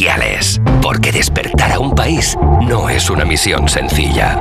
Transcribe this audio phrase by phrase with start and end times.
[0.00, 0.60] especiales.
[0.80, 4.40] Porque despertar a un país no es una misión sencilla.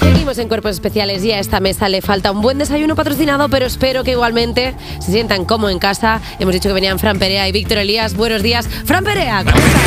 [0.00, 3.66] Seguimos en Cuerpos Especiales y a esta mesa le falta un buen desayuno patrocinado, pero
[3.66, 6.22] espero que igualmente se sientan como en casa.
[6.38, 8.14] Hemos dicho que venían Fran Perea y Víctor Elías.
[8.14, 8.66] Buenos días.
[8.86, 9.82] Fran Perea, ¿cómo estás?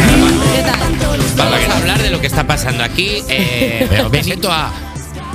[0.55, 0.79] ¿Qué tal?
[1.37, 3.23] Vamos a hablar de lo que está pasando aquí.
[3.29, 4.90] Eh, me siento a.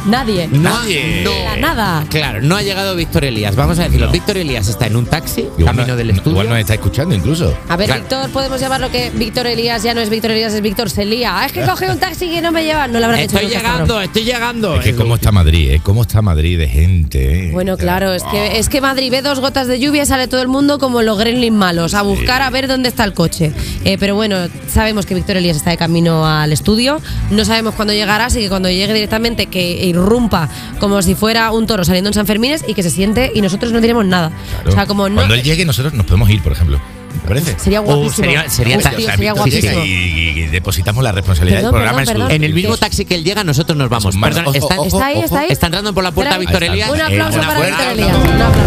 [0.07, 0.49] Nadie.
[0.53, 1.25] Nadie.
[1.45, 2.05] La nada.
[2.09, 3.57] Claro, no ha llegado Víctor Elías.
[3.57, 4.11] Vamos a decirlo.
[4.11, 6.31] Víctor Elías está en un taxi, Igual camino no- del estudio.
[6.33, 7.55] Igual nos está escuchando incluso.
[7.69, 8.03] A ver, Claro.
[8.03, 11.41] Víctor, podemos llamarlo que Víctor Elías ya no es Víctor Elías, es Víctor Selía.
[11.41, 12.87] Ah, es que coge un taxi que no me lleva.
[12.89, 14.03] No le habrás hecho Estoy llegando, cabrón.
[14.05, 14.75] estoy llegando.
[14.77, 15.81] Es que cómo está Madrid, ¿eh?
[15.83, 17.49] ¿Cómo está Madrid de gente?
[17.49, 17.51] eh?
[17.53, 20.41] Bueno, claro, es que, es que Madrid ve dos gotas de lluvia y sale todo
[20.43, 23.53] el mundo como los gremlins malos, a buscar a ver dónde está el coche.
[23.85, 24.37] Eh, pero bueno,
[24.73, 27.01] sabemos que Víctor Elías está de camino al estudio,
[27.31, 31.67] no sabemos cuándo llegará, así que cuando llegue directamente que irrumpa como si fuera un
[31.67, 34.31] toro saliendo en San Fermines y que se siente y nosotros no diremos nada.
[34.55, 34.71] Claro.
[34.71, 35.17] O sea, como no...
[35.17, 36.81] Cuando él llegue, nosotros nos podemos ir, por ejemplo.
[37.23, 37.59] ¿Te parece?
[37.59, 38.15] Sería guapísimo.
[38.27, 39.85] sería- sería- Hostia, o sería Víctor guapísimo.
[39.85, 42.37] y, y depositamos la responsabilidad Perdón, del programa perdón, en su- perdón.
[42.37, 44.15] En el mismo taxi que él llega, nosotros nos vamos.
[44.17, 45.19] Perdón, Ojo, está, ojo, ¿Está ahí?
[45.21, 45.47] ¿Está ahí?
[45.51, 46.63] está entrando por la puerta Víctor.
[46.63, 46.91] Elías.
[46.91, 48.17] Un Eh, aplauso una para Víctor Elías.
[48.17, 48.59] Un aplauso.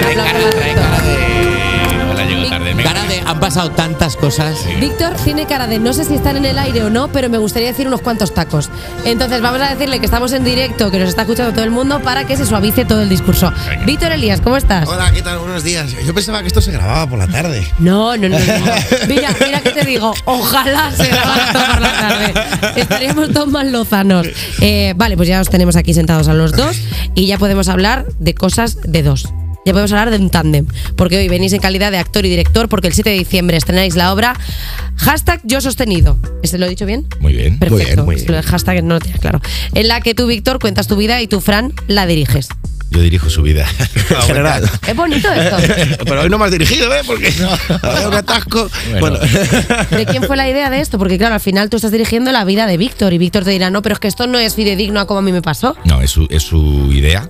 [0.00, 1.15] Trae Un cara, trae cara de.
[3.46, 4.58] Pasado tantas cosas.
[4.80, 7.38] Víctor tiene cara de no sé si están en el aire o no, pero me
[7.38, 8.70] gustaría decir unos cuantos tacos.
[9.04, 12.02] Entonces vamos a decirle que estamos en directo, que nos está escuchando todo el mundo
[12.02, 13.52] para que se suavice todo el discurso.
[13.68, 13.84] Venga.
[13.84, 14.88] Víctor Elías, ¿cómo estás?
[14.88, 15.38] Hola, ¿qué tal?
[15.38, 15.94] Buenos días.
[16.04, 17.64] Yo pensaba que esto se grababa por la tarde.
[17.78, 18.46] No, no, no, no.
[19.06, 22.80] Mira, mira que te digo, ojalá se grabara todo por la tarde.
[22.80, 24.26] Estaríamos todos más lozanos.
[24.60, 26.80] Eh, vale, pues ya os tenemos aquí sentados a los dos
[27.14, 29.28] y ya podemos hablar de cosas de dos.
[29.66, 30.64] Ya podemos hablar de un tándem,
[30.94, 33.96] porque hoy venís en calidad de actor y director, porque el 7 de diciembre estrenáis
[33.96, 34.38] la obra
[34.94, 36.20] Hashtag Yo Sostenido.
[36.44, 37.08] ¿Este lo he dicho bien?
[37.18, 37.58] Muy bien.
[37.58, 38.04] Perfecto.
[38.04, 38.42] Muy bien, muy bien.
[38.42, 39.40] Hashtag no lo tenía claro.
[39.74, 42.48] En la que tú, Víctor, cuentas tu vida y tú, Fran, la diriges.
[42.92, 43.66] Yo dirijo su vida.
[44.10, 44.70] En general.
[44.86, 45.56] Es bonito esto.
[46.04, 47.00] Pero hoy no me has dirigido, ¿eh?
[47.04, 47.34] Porque
[47.82, 48.70] había un atasco.
[49.00, 49.18] Bueno.
[49.18, 50.96] Bueno, ¿De quién fue la idea de esto?
[50.96, 53.70] Porque claro, al final tú estás dirigiendo la vida de Víctor y Víctor te dirá,
[53.70, 55.74] no, pero es que esto no es fidedigno a como a mí me pasó.
[55.84, 57.28] No, es su, es su idea.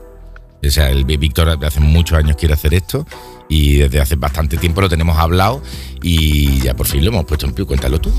[0.65, 3.07] O sea, el Víctor hace muchos años quiere hacer esto
[3.49, 5.63] y desde hace bastante tiempo lo tenemos hablado
[6.03, 7.65] y ya por fin lo hemos puesto en pie.
[7.65, 8.11] Cuéntalo tú,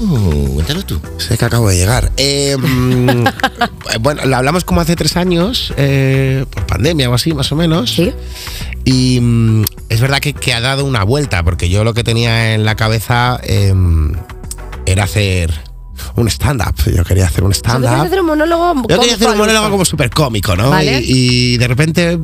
[0.53, 0.99] cuéntalo tú.
[1.17, 2.11] sé que acabo de llegar.
[2.17, 3.25] Eh, mm,
[3.99, 7.91] bueno, lo hablamos como hace tres años, eh, por pandemia o así, más o menos.
[7.91, 8.13] Sí.
[8.85, 12.53] Y mm, es verdad que, que ha dado una vuelta, porque yo lo que tenía
[12.53, 14.13] en la cabeza em,
[14.85, 15.66] era hacer
[16.15, 16.75] un stand-up.
[16.95, 17.89] Yo quería hacer un stand-up.
[17.89, 20.69] hacer un monólogo Yo quería hacer un monólogo como súper cómico, ¿no?
[20.69, 21.01] Vale.
[21.01, 22.17] Y, y de repente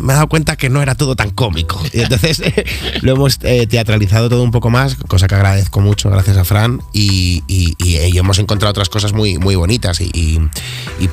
[0.00, 1.80] me he dado cuenta que no era todo tan cómico.
[1.92, 2.42] Y entonces
[3.02, 6.80] lo hemos eh, teatralizado todo un poco más, cosa que agradezco mucho, gracias a Fran.
[6.92, 10.00] Y, y- y- y hemos encontrado otras cosas muy, muy bonitas.
[10.00, 10.40] Y,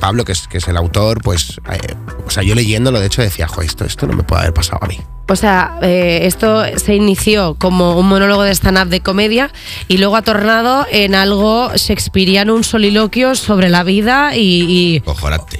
[0.00, 1.94] Pablo, que es, que es el autor, pues, eh,
[2.26, 4.78] o sea, yo leyéndolo, de hecho, decía, jo, esto, esto no me puede haber pasado
[4.82, 4.98] a mí.
[5.28, 9.50] O sea, eh, esto se inició como un monólogo de stand-up de comedia
[9.88, 14.62] y luego ha tornado en algo shakespeariano, un soliloquio sobre la vida y...
[14.96, 15.02] y-.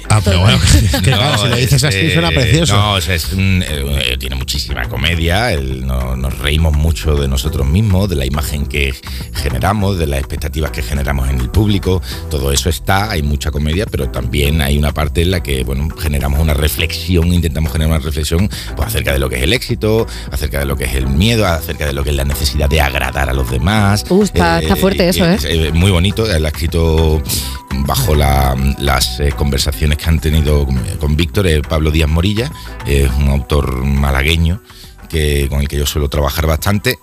[0.09, 0.57] Ah, pero bueno,
[1.03, 2.77] que claro, si lo dices así suena precioso.
[2.77, 5.51] No, o sea, es un- eh, tiene muchísima comedia.
[5.51, 8.93] el- no- nos reímos mucho de nosotros mismos, de la imagen que
[9.33, 12.01] generamos, de las expectativas que generamos en el público.
[12.29, 15.89] Todo eso está, hay mucha comedia, pero también hay una parte en la que bueno,
[15.97, 20.07] generamos una reflexión, intentamos generar una reflexión pues, acerca de lo que es el éxito,
[20.31, 22.79] acerca de lo que es el miedo, acerca de lo que es la necesidad de
[22.79, 24.05] agradar a los demás.
[24.09, 25.35] Uh, está- está fuerte eso, ¿eh?
[25.35, 26.25] es, eh, muy bonito.
[26.33, 27.21] Él ha escrito
[27.85, 32.49] bajo la- las eh, conversaciones que han tenido con, con Víctor, Pablo Díaz Morilla,
[32.85, 34.61] es un autor malagueño
[35.09, 36.97] que, con el que yo suelo trabajar bastante.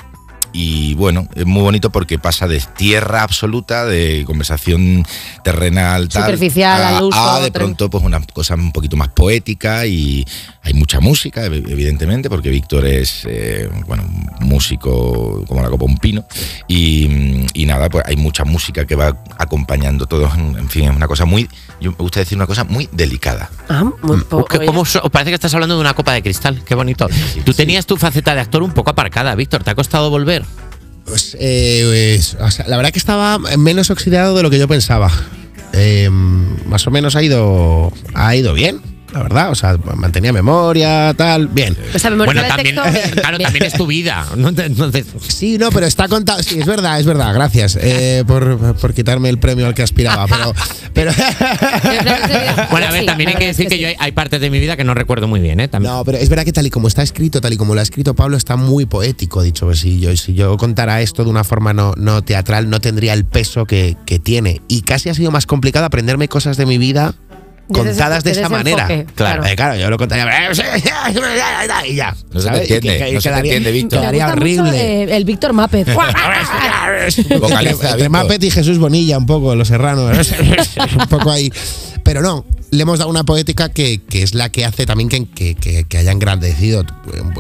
[0.56, 5.04] Y bueno, es muy bonito porque pasa de tierra absoluta, de conversación
[5.42, 9.08] terrenal, tal, Superficial, a, al uso, a de pronto pues una cosa un poquito más
[9.08, 10.24] poética y
[10.62, 14.04] hay mucha música, ev- evidentemente, porque Víctor es eh, bueno,
[14.40, 16.24] un músico como la copa un pino.
[16.68, 20.30] Y, y nada, pues hay mucha música que va acompañando todo.
[20.36, 21.48] En fin, es una cosa muy,
[21.84, 23.50] yo me gusta decir una cosa muy delicada.
[23.68, 24.66] Ah, muy po- que oye.
[24.66, 26.62] ¿cómo so- parece que estás hablando de una copa de cristal.
[26.64, 27.08] Qué bonito.
[27.44, 29.62] Tú tenías tu faceta de actor un poco aparcada, Víctor.
[29.62, 30.44] ¿Te ha costado volver?
[31.06, 31.84] Pues, eh,
[32.16, 35.10] pues, o sea, la verdad que estaba menos oxidado de lo que yo pensaba.
[35.74, 38.80] Eh, más o menos ha ido, ha ido bien,
[39.14, 39.50] la verdad.
[39.50, 41.76] O sea, mantenía memoria, tal, bien.
[41.94, 42.74] O sea, memoria Bueno, también,
[43.12, 43.44] claro, bien.
[43.44, 44.26] también es tu vida.
[44.36, 44.48] ¿no?
[44.48, 46.42] Entonces, Sí, no, pero está contado.
[46.42, 47.32] Sí, es verdad, es verdad.
[47.34, 50.26] Gracias eh, por, por quitarme el premio al que aspiraba.
[50.26, 50.52] Pero,
[50.92, 51.12] pero
[52.70, 54.76] bueno, a ver, también hay que decir que yo hay, hay partes de mi vida
[54.76, 55.68] que no recuerdo muy bien, ¿eh?
[55.68, 55.92] También.
[55.94, 57.82] no, pero es verdad que tal y como está escrito, tal y como lo ha
[57.82, 59.42] escrito Pablo, está muy poético.
[59.42, 62.80] Dicho, pues, si yo, si yo contara esto de una forma no, no teatral, no
[62.80, 64.60] tendría el peso que, que tiene.
[64.68, 67.14] Y casi ha sido más complicado aprenderme cosas de mi vida
[67.72, 68.86] contadas de esa manera.
[68.86, 69.44] claro, claro.
[69.46, 70.24] Eh, claro, yo lo contaría
[71.86, 72.14] y ya.
[72.32, 72.70] No se te ¿sabes?
[72.70, 73.98] Y entiende, no se quedaría- entiende, Víctor.
[73.98, 75.02] Me Quedaría horrible.
[75.02, 75.86] eh, el Víctor Mápez.
[77.20, 80.16] Entre y Jesús Bonilla, un poco, los serranos.
[81.00, 81.52] un poco ahí.
[82.02, 82.44] Pero no,
[82.74, 85.84] le hemos dado una poética que, que es la que hace también que, que, que-
[85.84, 86.84] que haya engrandecido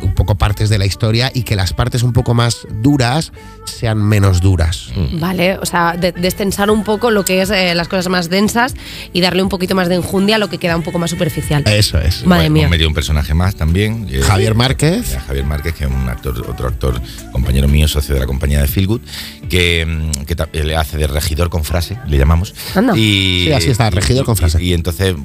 [0.02, 3.32] un, poco partes de la historia y que las partes un poco más duras
[3.64, 4.88] sean menos duras.
[5.14, 8.74] Vale, o sea, de- destensar un poco lo que es eh, las cosas más densas
[9.12, 11.64] y darle un poquito más de enjundia a lo que queda un poco más superficial.
[11.66, 12.24] Eso es.
[12.26, 12.68] Madre Hemos mía.
[12.68, 14.06] metido un personaje más también.
[14.10, 15.16] eh, Javier Márquez.
[15.16, 17.00] a Javier Márquez, que es un actor, otro actor,
[17.32, 19.00] compañero mío, socio de la compañía de Feelgood,
[19.48, 22.54] que, mm, que ta- le hace de regidor con frase, le llamamos.
[22.74, 22.96] Anda.
[22.96, 24.62] Y, Sí, así está, regidor con frase.
[24.62, 25.23] Y, y entonces, mm,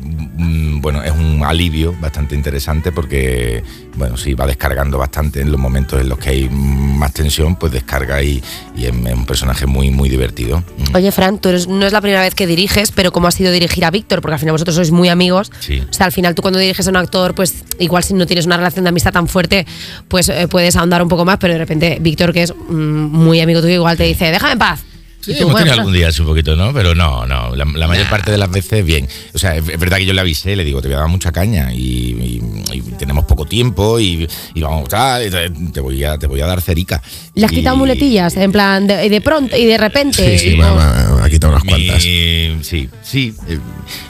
[0.81, 3.63] bueno, es un alivio bastante interesante porque,
[3.96, 7.72] bueno, sí, va descargando bastante en los momentos en los que hay más tensión, pues
[7.72, 8.42] descarga y,
[8.75, 10.60] y es, un personaje muy, muy divertido.
[10.78, 10.96] Mm.
[10.96, 13.51] Oye, Fran, tú eres- no es la primera vez que diriges, pero ¿cómo ha sido
[13.51, 14.22] dirigir a Víctor?
[14.22, 15.51] Porque al final vosotros sois muy amigos.
[15.60, 15.84] Sí.
[15.90, 18.46] O sea, al final tú cuando diriges a un actor, pues igual si no tienes
[18.46, 19.66] una relación de amistad tan fuerte,
[20.07, 23.42] pues eh, puedes ahondar un poco más, pero de repente Víctor, que es mm, muy
[23.42, 24.81] amigo tuyo, igual te dice, déjame en paz.
[25.21, 26.74] Sí, hemos bueno, tenido algún día así un poquito, ¿no?
[26.74, 27.56] Pero no, no.
[27.56, 29.07] La, la mayor parte de las veces, bien.
[29.33, 31.10] O sea, es, es verdad que yo le avisé, le digo, te voy a dar
[31.10, 32.42] mucha caña y, y-
[32.77, 36.62] y tenemos poco tiempo y, y vamos, y te, voy a, te voy a dar
[36.62, 37.01] cerica.
[37.36, 40.38] Le has Y- quitado muletillas, en plan, de, y de pronto y de repente.
[40.38, 42.04] Sí, sí, y me, ha quitado unas cuantas.
[42.06, 43.33] Mi- sí, sí.
[43.50, 43.60] eh,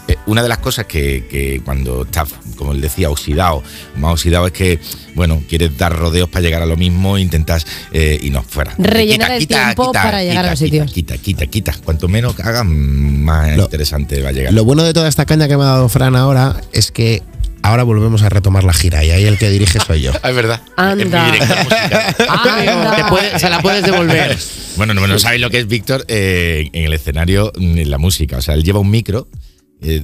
[0.10, 3.64] eh, una de las cosas que, que cuando estás, como él decía, oxidado,
[3.98, 4.80] más oxidado es que,
[5.16, 8.74] bueno, quieres dar rodeos para llegar a lo mismo, intentas eh, y no, fuera.
[8.78, 10.92] Rellenar el tiempo para llegar a los quita, sitios.
[10.92, 11.74] Quita, quita, quita.
[11.84, 14.54] Cuanto menos hagas, más Lo- interesante va a llegar.
[14.54, 17.22] Lo bueno de toda esta caña que me ha dado Fran ahora es que
[17.62, 20.12] ahora volvemos a retomar la gira y ahí el que dirige soy yo.
[20.24, 20.62] Es verdad.
[20.78, 21.28] Anda.
[21.28, 22.16] Es mi director musical.
[22.30, 22.96] Anda.
[22.96, 24.38] Te puede- se la puedes devolver.
[24.78, 28.38] Bueno, no, no sabéis lo que es Víctor eh, en el escenario, en la música.
[28.38, 29.28] O sea, él lleva un micro.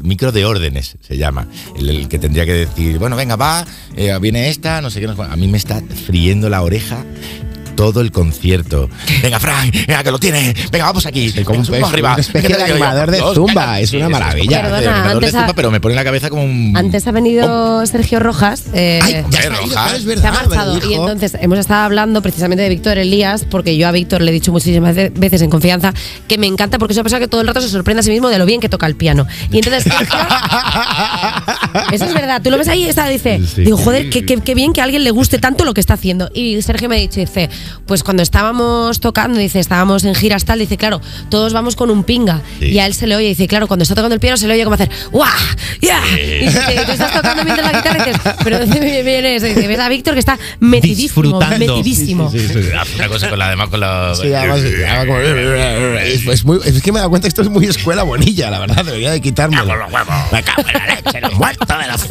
[0.04, 4.50] Micro de órdenes se llama, el, que tendría que decir, bueno, venga, va, eh, viene
[4.50, 7.04] esta, no sé qué, no a mí me está friendo la oreja
[7.76, 8.90] todo el concierto.
[9.22, 12.12] Venga, Frank, venga, que lo tienes, venga, vamos aquí, como un Venga, pez, arriba.
[12.14, 13.80] una especie Venga, de animador de zumba, venga.
[13.82, 14.62] es una maravilla.
[14.62, 16.74] Perdona, de animador de ha- zumba, pero me pone en la cabeza como un...
[16.76, 18.64] Antes ha venido Sergio Rojas.
[18.74, 19.94] eh, Ay, ya Hombre, está, Rojas.
[19.94, 23.78] es se verdad, ha marchado y entonces hemos estado hablando precisamente de Víctor Elías porque
[23.78, 25.94] yo a Víctor le he dicho muchísimas ve- veces en confianza
[26.28, 28.10] que me encanta porque es una persona que todo el rato se sorprende a sí
[28.12, 30.18] mismo de lo bien que toca el piano y entonces Sergio-
[31.92, 34.10] eso es verdad tú lo ves ahí y está dice Sí, digo joder sí.
[34.10, 36.62] qué, qué- qué bien que a alguien le guste tanto lo que está haciendo y
[36.62, 37.50] Sergio me ha dicho dice
[37.86, 42.04] pues cuando estábamos tocando dice estábamos en giras tal dice claro todos vamos con un
[42.04, 42.66] pinga Sí.
[42.68, 44.54] y a él se le oye dice claro cuando está tocando el piano se le
[44.54, 45.30] oye como hacer ¡guau!
[45.82, 46.00] ¡ya!
[46.16, 49.48] y dice, tú estás tocando mientras la guitarra y dices pero ¿dónde viene eso?
[49.48, 51.58] Y dice ves a Víctor que está metidísimo Disfrutando.
[51.78, 52.32] metidísimo
[52.80, 54.14] Hace una cosa con la demás con la...
[54.16, 57.42] Sí, además, además como- es, es muy- es que me he dado cuenta que esto
[57.42, 59.66] es muy escuela bonilla, la verdad, debería de quitármelo.
[60.32, 62.02] Me cago en la leche, los muertos de los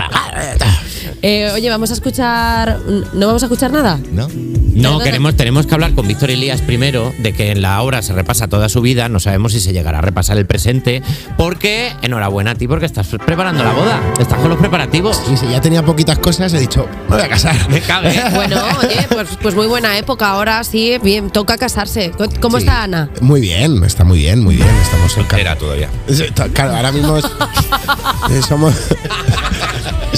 [1.26, 2.80] Eh, oye, vamos a escuchar.
[3.14, 3.98] ¿No vamos a escuchar nada?
[4.12, 4.28] ¿No?
[4.74, 8.12] No, queremos, tenemos que hablar con Víctor Elías primero de que en la obra se
[8.12, 11.00] repasa toda su vida, no sabemos si se llegará a repasar el presente,
[11.38, 15.22] porque enhorabuena a ti porque estás preparando la boda, estás con los preparativos.
[15.32, 17.56] Y si ya tenía poquitas cosas, he dicho, me voy a casar.
[17.70, 18.12] Me cabe.
[18.34, 20.28] Bueno, oye, pues, pues muy buena época.
[20.30, 22.10] Ahora sí, bien, toca casarse.
[22.40, 22.64] ¿Cómo Sí.
[22.64, 23.08] está Ana?
[23.22, 24.68] Muy bien, está muy bien, muy bien.
[24.82, 25.88] Estamos en Era todavía.
[26.08, 27.24] Sí, Claro, ahora mismo es-
[28.48, 28.74] somos,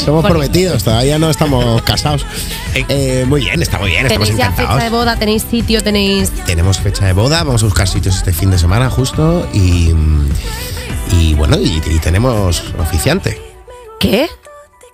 [0.07, 2.25] somos Porque- prometidos, todavía no estamos casados.
[2.75, 4.73] Eh, muy bien, está muy bien, estamos ¿Tenéis encantados.
[4.75, 5.19] fecha de boda?
[5.19, 5.83] ¿Tenéis sitio?
[5.83, 6.31] ¿Tenéis.?
[6.47, 9.93] Tenemos fecha de boda, vamos a buscar sitios este fin de semana justo y,
[11.13, 13.39] y bueno, y, y tenemos oficiante.
[14.01, 14.29] ¿Qué?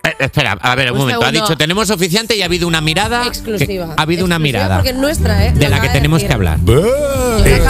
[0.05, 1.25] Eh, espera, a ver, un Un momento.
[1.25, 3.25] Ha dicho, tenemos oficiante y ha habido una mirada.
[3.27, 3.85] Exclusiva.
[3.85, 5.53] que- ha habido una Exclusiva mirada Porque es nuestra, ¿eh?
[5.53, 6.27] de Lo la que de tenemos decir.
[6.27, 6.59] que hablar.
[6.65, 7.61] Yo lo acabo de ver,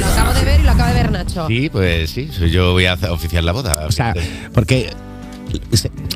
[0.00, 1.46] Lo acabo de ver y lo acaba de ver Nacho.
[1.46, 3.86] Sí, pues sí, yo voy a oficiar la boda.
[3.86, 4.12] O sea,
[4.52, 4.90] porque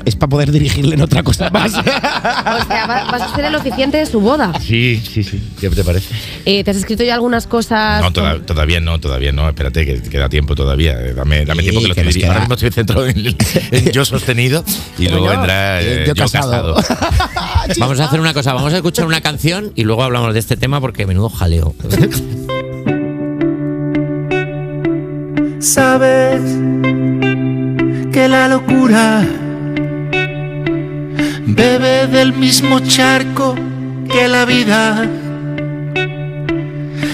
[0.05, 1.73] es, para poder dirigirle en otra cosa más.
[2.55, 4.53] O sea, va- vas a ser el oficiante de su boda.
[4.59, 5.41] Sí, sí, sí.
[5.59, 6.13] ¿Qué te parece?
[6.45, 8.01] Eh, ¿Te has escrito ya algunas cosas?
[8.01, 9.47] No, toda- todavía no, todavía no.
[9.47, 10.93] Espérate, que queda tiempo todavía.
[10.99, 12.23] Eh, Dame, dame Sí, tiempo que lo que estoy.
[12.23, 13.35] Ahora mismo estoy centrado en,
[13.93, 14.63] yo sostenido
[14.97, 16.75] y luego vendrá eh, eh, yo yo casado.
[16.75, 16.97] casado.
[17.79, 20.55] Vamos a hacer una cosa, vamos a escuchar una canción y luego hablamos de este
[20.55, 21.73] tema porque menudo jaleo.
[25.59, 26.41] Sabes
[28.11, 29.25] que la locura
[31.55, 33.55] bebe del mismo charco
[34.09, 35.09] que la vida.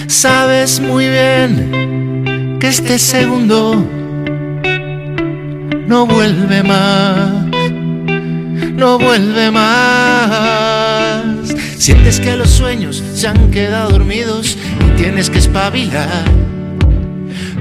[0.08, 3.86] Sabes muy bien que este segundo
[5.86, 7.30] no vuelve más,
[8.74, 11.22] no vuelve más.
[11.78, 14.56] Sientes que los sueños se han quedado dormidos
[14.86, 16.24] y tienes que espabilar.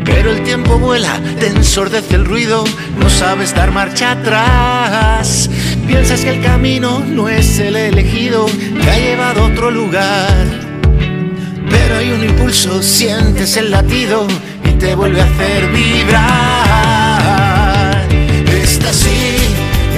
[0.05, 2.63] Pero el tiempo vuela, te ensordece el ruido,
[2.99, 5.49] no sabes dar marcha atrás.
[5.91, 8.45] Piensas que el camino no es el elegido,
[8.81, 10.47] te ha llevado a otro lugar.
[11.69, 14.25] Pero hay un impulso, sientes el latido
[14.63, 16.31] y te vuelve a hacer vibrar.
[18.63, 19.35] Esta sí,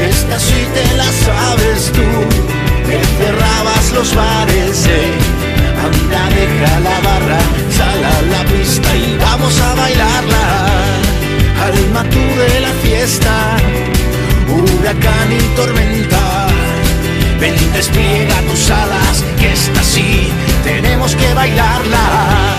[0.09, 2.01] esta sí te la sabes tú,
[2.89, 4.88] que cerrabas los bares.
[4.88, 5.13] eh.
[5.77, 10.65] Anda, deja la barra, sal a la pista y vamos a bailarla.
[11.63, 13.57] Alma tú de la fiesta,
[14.83, 16.47] huracán y tormenta.
[17.39, 20.29] Ven, despliega tus alas, que esta sí
[20.63, 22.52] tenemos que bailarla.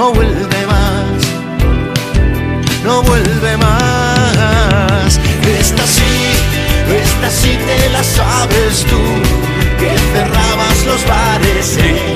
[0.00, 1.20] No vuelve más,
[2.82, 5.20] no vuelve más.
[5.60, 6.14] Esta sí,
[7.04, 9.02] esta sí te la sabes tú,
[9.78, 11.76] que cerrabas los bares.
[11.76, 12.14] eh.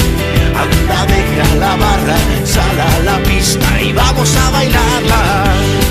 [0.63, 5.84] Anda, deja la barra, sal a la pista y vamos a bailarla.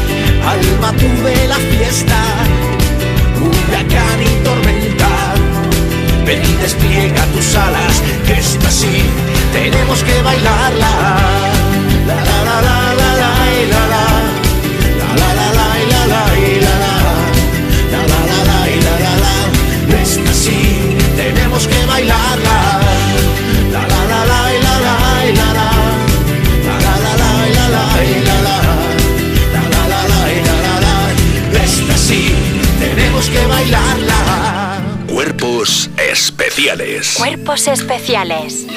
[36.53, 37.15] Especiales.
[37.17, 38.67] Cuerpos especiales.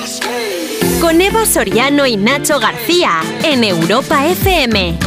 [0.98, 4.98] Con Eva Soriano y Nacho García en Europa FM.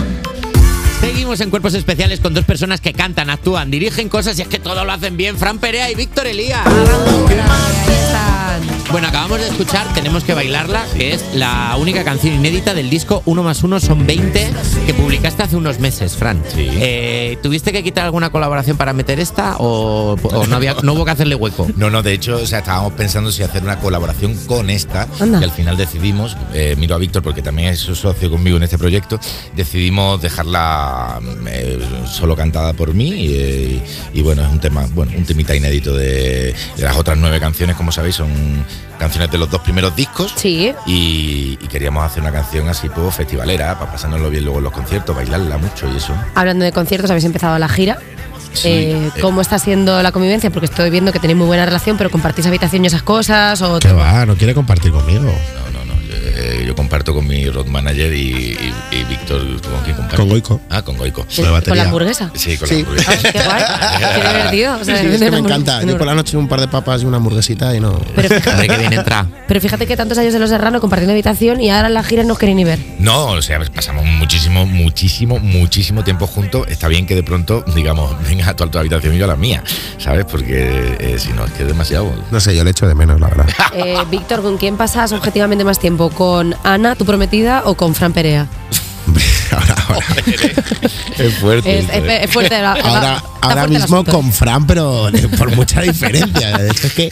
[1.02, 4.60] Seguimos en Cuerpos Especiales con dos personas que cantan, actúan, dirigen cosas y es que
[4.60, 5.36] todo lo hacen bien.
[5.38, 6.62] Fran Perea y Víctor Elías.
[8.92, 13.22] Bueno, acabamos de escuchar Tenemos que bailarla, que es la única canción inédita del disco
[13.26, 14.50] 1 más 1 son 20
[14.88, 16.42] que publicaste hace unos meses, Fran.
[16.48, 16.68] Sí.
[16.72, 21.06] Eh, ¿Tuviste que quitar alguna colaboración para meter esta o, o no, había, no hubo
[21.06, 21.68] que hacerle hueco?
[21.76, 25.40] No, no, de hecho, o sea, estábamos pensando si hacer una colaboración con esta, Anda.
[25.40, 28.64] y al final decidimos, eh, miro a Víctor porque también es su socio conmigo en
[28.64, 29.20] este proyecto,
[29.56, 31.80] decidimos dejarla eh,
[32.12, 35.96] solo cantada por mí y, eh, y bueno, es un tema, bueno, un temita inédito
[35.96, 38.30] de, de las otras nueve canciones, como sabéis, son
[38.98, 40.34] canciones de los dos primeros discos.
[40.36, 40.74] Sí.
[40.86, 44.74] Y, y queríamos hacer una canción así, pues, festivalera, para pasárnoslo bien luego en los
[44.74, 46.14] conciertos, bailarla mucho y eso.
[46.36, 47.98] Hablando de conciertos, habéis empezado la gira.
[48.54, 49.22] Sí, Eh, eh.
[49.22, 50.50] ¿Cómo está siendo la convivencia?
[50.50, 53.62] Porque estoy viendo que tenéis muy buena relación, pero compartís habitación y esas cosas.
[53.62, 54.26] O ¿Qué va?
[54.26, 55.22] ¿No quiere compartir conmigo?
[55.22, 56.02] No, no, no.
[56.02, 59.04] Yo, eh, yo comparto con mi road manager y, y- y
[59.38, 60.18] ¿con quién comparto?
[60.18, 60.62] Con Goico.
[60.70, 61.26] Ah, con Goico.
[61.36, 61.70] Con la batería.
[61.72, 62.32] con la hamburguesa.
[62.34, 62.76] Sí, con Sí.
[62.76, 63.12] la hamburguesa.
[63.12, 63.64] Ah, qué guay.
[64.22, 64.78] Qué divertido.
[64.80, 65.82] O sea, Sí, es que me encanta.
[65.82, 68.00] en Yo por la noche un par de papas y una hamburguesita y no.
[68.16, 69.28] Pero fíjate, que bien entra.
[69.48, 72.24] pero fíjate que tantos años de los Serrano compartiendo habitación y ahora en la gira
[72.24, 72.80] no os queréis ni ver.
[73.00, 76.68] No, o sea, pasamos muchísimo, muchísimo, muchísimo tiempo juntos.
[76.70, 79.28] Está bien que de pronto, digamos, vengas a tu, a tu habitación y yo a
[79.30, 79.64] la mía,
[79.98, 80.26] ¿sabes?
[80.26, 82.12] Porque eh, si no, es que es demasiado.
[82.32, 83.46] No sé, yo le echo de menos, la verdad.
[83.74, 86.10] Eh, Víctor, ¿con quién pasas objetivamente más tiempo?
[86.10, 88.48] ¿Con Ana, tu prometida, o con Fran Perea?
[89.58, 90.06] ahora, ahora.
[91.20, 91.80] Es fuerte.
[91.80, 92.62] Es, es- es fuerte.
[92.62, 94.12] la- Ahora, ahora fuerte mismo asunto.
[94.14, 96.58] con Fran, pero por mucha diferencia.
[96.58, 97.10] De hecho, es que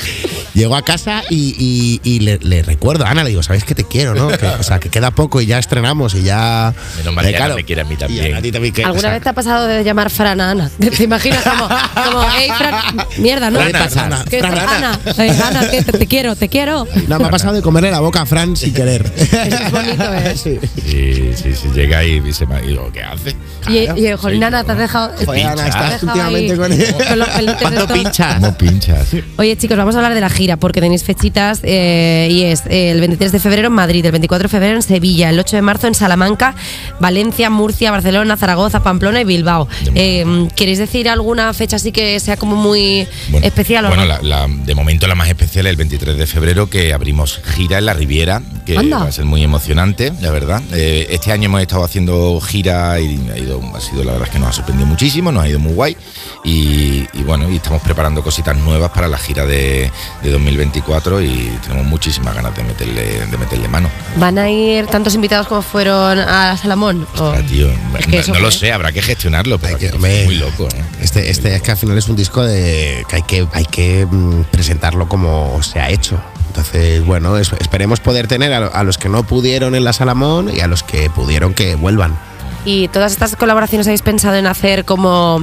[0.53, 3.75] llego a casa y, y- y le, le recuerdo a Ana, le digo, ¿sabes que
[3.75, 4.29] te quiero, no?
[4.29, 6.73] Que, o sea, que queda poco y ya estrenamos y ya.
[6.97, 8.33] Menos mal Eh, que Ana me quiere a mí también.
[8.35, 10.51] a ti también que- ¿Alguna o sea, vez te ha pasado de llamar Fran a
[10.51, 10.71] Ana?
[10.79, 12.75] ¿Te imaginas como, como hey, Fran,
[13.17, 13.59] mierda, ¿no?
[13.59, 14.05] Puede pasar.
[14.05, 14.99] Ana, ¿Qué Fran, tal, Ana.
[15.05, 15.25] Ana?
[15.25, 16.87] Eh, Ana, que te, te quiero, te quiero.
[17.09, 19.11] No, me ha pasado de comerle la boca a Fran sin querer.
[19.17, 20.35] es bonito, ¿eh?
[20.41, 20.57] Sí.
[20.85, 23.35] Sí, sí, sí, llega y dice, digo, ¿qué hace?
[23.69, 25.11] Y, y jolín, Ana, te has dejado.
[25.25, 26.95] Joder, Ana, estás últimamente ahí con él.
[27.07, 27.97] con los pelitos ¿Cuánto estos.
[27.97, 28.33] pinchas?
[28.35, 29.07] ¿Cómo pinchas?
[29.37, 32.91] Oye, chicos, vamos a hablar de la gira porque tenéis fechitas eh, y es eh,
[32.91, 35.61] el 23 de febrero en Madrid, el 24 de febrero en Sevilla, el 8 de
[35.61, 36.55] marzo en Salamanca,
[36.99, 39.67] Valencia, Murcia, Barcelona, Zaragoza, Pamplona y Bilbao.
[39.95, 43.07] Eh, ¿Queréis decir alguna fecha así que sea como muy
[43.43, 44.09] especial o Bueno, no?
[44.09, 47.77] la- la- de momento la más especial es el 23 de febrero que abrimos gira
[47.77, 48.99] en la Riviera, que Anda.
[48.99, 50.61] va a ser muy emocionante, la verdad.
[50.73, 54.33] Eh, este año hemos estado haciendo gira y ha, ido, ha sido la verdad es
[54.33, 55.97] que nos ha sorprendido muchísimo, nos ha ido muy guay.
[56.43, 59.91] y, y bueno, y estamos preparando cositas nuevas para la gira de,
[60.23, 63.89] de 2024 y tenemos muchísimas ganas de meterle, de meterle mano.
[64.17, 67.07] ¿Van a ir tantos invitados como fueron a Salamón?
[67.17, 67.67] O- Ostras, tío,
[67.99, 70.67] Es que no, eso no lo sé, habrá que gestionarlo, pero que- es muy loco.
[70.67, 70.81] ¿eh?
[71.01, 74.05] Este, este es que al final es un disco de que hay que, hay que
[74.09, 76.19] mm, presentarlo como se ha hecho.
[76.57, 80.49] Entonces, bueno, es- esperemos poder tener a, a los que no pudieron en la Salamón
[80.55, 82.17] y a los que pudieron que vuelvan.
[82.65, 85.39] Y todas estas colaboraciones habéis pensado en hacer como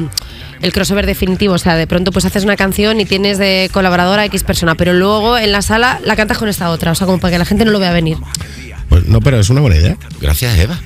[0.61, 4.23] el crossover definitivo, o sea, de pronto pues haces una canción y tienes de colaboradora
[4.23, 7.07] a X persona, pero luego en la sala la cantas con esta otra, o sea,
[7.07, 8.19] como para que la gente no lo vea venir.
[8.89, 9.97] Pues no, pero es una buena idea.
[10.21, 10.79] Gracias, Eva.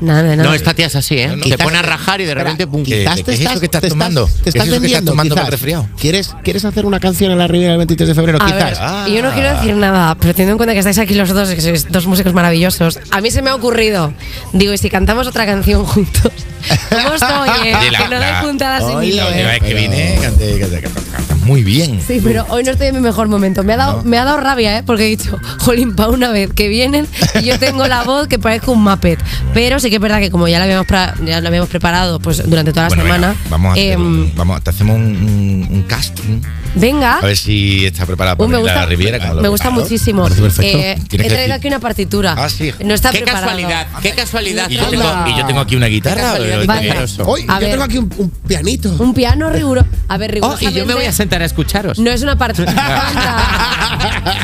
[0.00, 0.36] Nada.
[0.36, 1.28] No, esta tía es así, ¿eh?
[1.28, 1.42] No, no.
[1.44, 2.84] Se Quizás- pone a rajar y de repente, pum.
[2.84, 4.26] ¿Qué- Quizás qué te es eso estás, que estás te tomando?
[4.26, 5.52] Te ¿Qué es estás eso que estás vendiendo, tomando para quizás.
[5.52, 5.88] resfriado?
[6.00, 8.38] ¿Quieres, ¿Quieres hacer una canción en la Riviera el 23 de febrero?
[8.40, 9.04] A quizás.
[9.04, 11.28] ver, y yo no quiero decir nada, pero teniendo en cuenta que estáis aquí los
[11.30, 14.12] dos, que sois dos músicos maravillosos, a mí se me ha ocurrido,
[14.52, 16.32] digo, y si cantamos otra canción juntos,
[16.90, 17.48] ¿cómo estoy?
[17.68, 17.76] eh?
[17.84, 20.80] Dile, que no doy la- puntadas sin hilo, La última vez que vine, canté, canté-
[20.82, 21.98] canté- muy bien.
[22.06, 23.62] Sí, pero hoy no estoy en mi mejor momento.
[23.64, 24.02] Me ha dado, No.
[24.04, 24.82] me ha dado rabia, ¿eh?
[24.84, 27.06] Porque he dicho, jolín, pa' una vez que vienen
[27.40, 29.18] y yo tengo la voz que parezco un Muppet.
[29.54, 30.86] Pero sí que es verdad que como ya la habíamos,
[31.24, 33.28] ya la habíamos preparado pues durante toda la Bueno, semana.
[33.28, 36.42] venga, vamos a hacer em, un- vamos, te hacemos un, un- un casting.
[36.74, 37.16] venga.
[37.16, 39.18] A ver si está preparada para Uh, me gusta, la Riviera.
[39.18, 40.28] como me gusta muchísimo.
[40.28, 42.34] Eh, he traído decir- aquí una partitura.
[42.36, 42.74] Ah, sí.
[42.84, 43.46] No está Qué preparado.
[43.46, 44.68] casualidad, qué casualidad.
[44.68, 46.34] Y yo, tengo, y yo tengo aquí una guitarra.
[47.26, 47.70] Hoy yo ver.
[47.70, 48.94] tengo aquí un, un pianito.
[48.98, 49.86] Un piano riguroso.
[50.08, 51.98] A ver, Oh, y yo me voy a sentar a escucharos.
[51.98, 52.72] No es una partitura.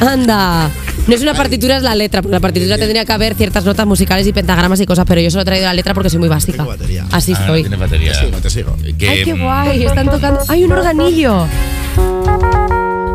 [0.00, 0.12] Anda.
[0.12, 0.70] Anda.
[1.06, 2.22] No es una partitura, es la letra.
[2.22, 5.30] Porque la partitura tendría que haber ciertas notas musicales y pentagramas y cosas, pero yo
[5.30, 6.58] solo he traído la letra porque soy muy básica.
[6.58, 7.04] Tengo batería.
[7.12, 7.60] Así Ah, estoy.
[7.62, 8.12] tiene batería.
[8.12, 8.76] Te sigo, te sigo.
[8.98, 9.84] Que, Ay, qué mm, guay.
[9.84, 10.40] Están tocando.
[10.48, 11.46] ¡Hay un organillo!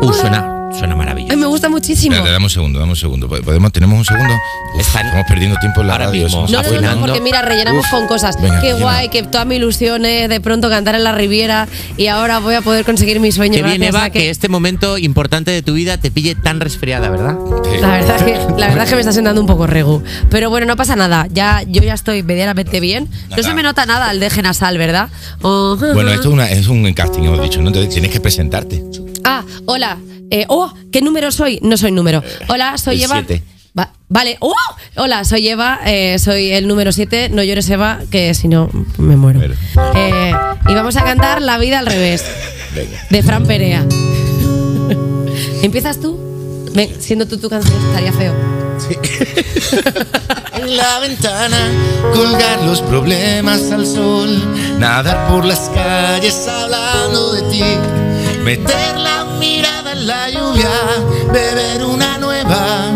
[0.02, 0.46] Uh, suena,
[0.78, 1.32] suena maravilloso.
[1.32, 2.14] Ay, me gusta muchísimo.
[2.14, 3.28] Espérate, dame un segundo, dame un segundo.
[3.28, 4.34] ¿Podemos, ¿Tenemos un segundo?
[4.74, 6.24] Uf, Están- estamos perdiendo tiempo en la ahora radio.
[6.24, 6.46] mismo.
[6.48, 7.90] No, no, no, porque mira, rellenamos Uf.
[7.90, 8.40] con cosas.
[8.40, 8.78] Venga, Qué llena.
[8.80, 12.54] guay, que toda mi ilusión es de pronto cantar en la Riviera y ahora voy
[12.54, 13.54] a poder conseguir mi sueño.
[13.56, 14.30] Qué bien, Eva, a que...
[14.30, 17.36] este momento importante de tu vida te pille tan resfriada, ¿verdad?
[17.64, 17.80] Sí.
[17.80, 20.02] La verdad, es que, la verdad es que me está sentando un poco regu.
[20.30, 21.26] Pero bueno, no pasa nada.
[21.32, 23.08] Ya, yo ya estoy medianamente bien.
[23.28, 23.42] No Nada.
[23.42, 25.08] se me nota nada el deje nasal, ¿verdad?
[25.42, 27.68] Oh, Bueno, esto es, una- es un casting, hemos dicho, ¿no?
[27.68, 28.82] Entonces tienes que presentarte.
[29.24, 29.98] Ah, hola.
[30.30, 31.58] Eh, oh, ¿qué número soy?
[31.62, 32.22] No soy número.
[32.48, 33.14] Hola, soy el Eva.
[33.16, 33.42] siete.
[33.78, 34.36] Va- vale.
[34.40, 34.54] Oh,
[34.96, 35.80] hola, soy Eva.
[35.86, 37.28] eh, soy el número 7.
[37.30, 38.68] No llores, Eva, que si no
[38.98, 39.40] me muero.
[39.94, 40.32] Eh,
[40.68, 42.24] y vamos a cantar La vida al revés,
[42.74, 42.98] Venga.
[43.10, 43.84] de Fran Perea.
[45.62, 46.18] ¿Empiezas tú?
[46.74, 48.34] Ven, siendo tú tu canción, estaría feo.
[50.54, 51.56] En la ventana,
[52.12, 54.42] colgar los problemas al sol,
[54.78, 57.62] nadar por las calles hablando de ti,
[58.44, 59.19] meter la
[60.00, 60.70] la lluvia,
[61.32, 62.90] beber una nueva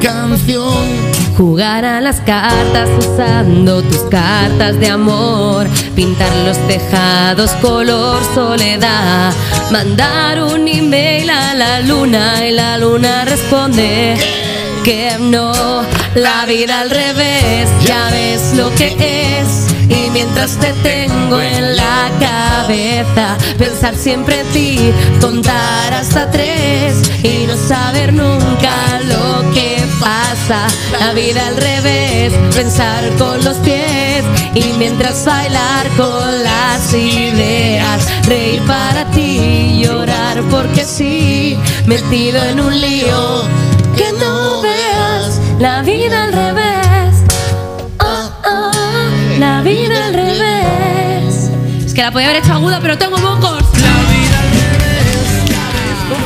[0.00, 1.14] canción.
[1.36, 9.32] Jugar a las cartas usando tus cartas de amor, pintar los tejados color soledad,
[9.72, 14.16] mandar un email a la luna y la luna responde
[14.84, 15.82] que no,
[16.14, 18.94] la vida al revés, ya ves lo que
[19.40, 19.73] es.
[20.14, 27.56] Mientras te tengo en la cabeza, pensar siempre en ti, contar hasta tres y no
[27.56, 30.68] saber nunca lo que pasa.
[31.00, 34.24] La vida al revés, pensar con los pies
[34.54, 42.80] y mientras bailar con las ideas, reír para ti, llorar porque sí, metido en un
[42.80, 43.42] lío
[43.96, 47.16] que no veas la vida al revés.
[47.98, 48.70] Oh, oh,
[49.40, 50.03] la vida
[51.94, 53.63] que la podía haber hecho aguda, pero tengo mocos.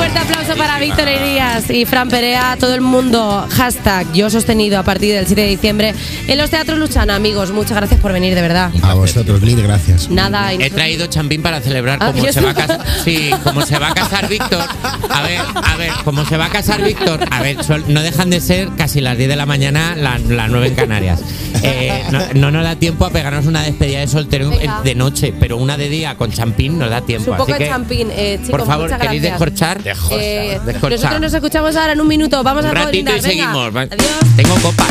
[0.09, 3.47] Un fuerte aplauso para Víctor Elías y Fran Perea, todo el mundo.
[3.51, 5.95] Hashtag yo sostenido a partir del 7 de diciembre
[6.27, 7.15] en los teatros Luchana.
[7.15, 8.71] Amigos, muchas gracias por venir, de verdad.
[8.83, 10.09] A vosotros, mil gracias.
[10.09, 12.81] Nada, He nosotros- traído champín para celebrar Ah, como ¿y se va a casar.
[13.05, 14.63] Sí, como se va a casar Víctor.
[15.11, 17.21] A ver, a ver, como se va a casar Víctor.
[17.31, 20.69] A ver, no dejan de ser casi las 10 de la mañana, la- las 9
[20.69, 21.21] en Canarias.
[21.63, 24.81] Eh, no, no nos da tiempo a pegarnos una despedida de soltero Venga.
[24.83, 27.33] de noche, pero una de día con champín nos da tiempo.
[27.33, 29.83] un poco así de que, champín, eh, chicos, por favor, muchas ¿queréis descorchar?
[30.11, 32.43] Eh, nosotros nos escuchamos ahora en un minuto.
[32.43, 33.53] Vamos Un a ratito brindar, y venga.
[33.53, 33.77] seguimos.
[33.77, 34.37] Adiós.
[34.37, 34.89] Tengo copas.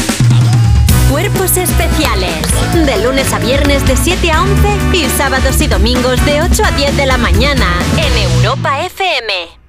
[1.12, 2.36] Cuerpos especiales.
[2.74, 6.72] De lunes a viernes de 7 a 11 y sábados y domingos de 8 a
[6.72, 7.66] 10 de la mañana
[7.98, 9.67] en Europa FM.